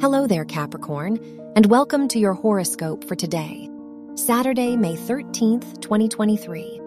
[0.00, 1.18] Hello there, Capricorn,
[1.56, 3.68] and welcome to your horoscope for today,
[4.14, 6.80] Saturday, May 13th, 2023.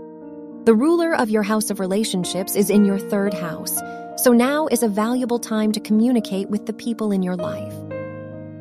[0.64, 3.76] The ruler of your house of relationships is in your third house,
[4.16, 7.74] so now is a valuable time to communicate with the people in your life.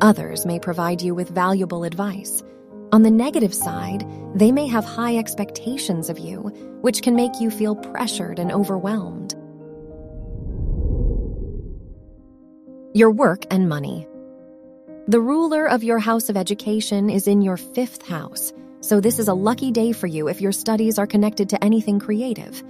[0.00, 2.43] Others may provide you with valuable advice.
[2.91, 4.05] On the negative side,
[4.35, 6.39] they may have high expectations of you,
[6.80, 9.32] which can make you feel pressured and overwhelmed.
[12.93, 14.09] Your work and money.
[15.11, 19.27] The ruler of your house of education is in your fifth house, so this is
[19.27, 22.63] a lucky day for you if your studies are connected to anything creative.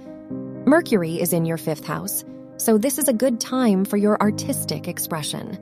[0.65, 2.25] Mercury is in your fifth house,
[2.57, 5.59] so this is a good time for your artistic expression.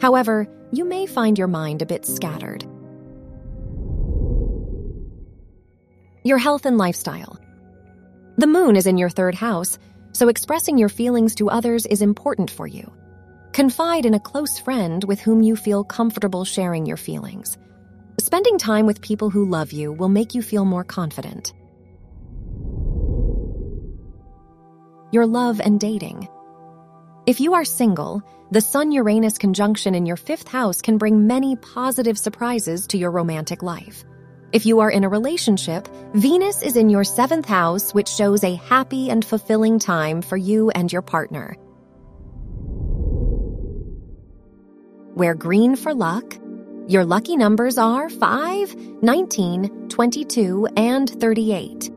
[0.00, 2.64] However, you may find your mind a bit scattered.
[6.24, 7.38] Your health and lifestyle.
[8.38, 9.78] The moon is in your third house,
[10.12, 12.90] so expressing your feelings to others is important for you.
[13.52, 17.58] Confide in a close friend with whom you feel comfortable sharing your feelings.
[18.18, 21.52] Spending time with people who love you will make you feel more confident.
[25.12, 26.28] Your love and dating.
[27.26, 31.56] If you are single, the Sun Uranus conjunction in your fifth house can bring many
[31.56, 34.02] positive surprises to your romantic life.
[34.52, 38.54] If you are in a relationship, Venus is in your seventh house, which shows a
[38.54, 41.54] happy and fulfilling time for you and your partner.
[45.14, 46.38] Wear green for luck.
[46.88, 51.90] Your lucky numbers are 5, 19, 22, and 38.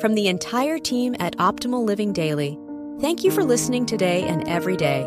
[0.00, 2.58] From the entire team at Optimal Living Daily,
[3.00, 5.02] thank you for listening today and every day.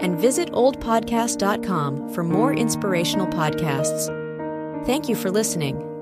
[0.00, 4.06] And visit oldpodcast.com for more inspirational podcasts.
[4.86, 5.93] Thank you for listening.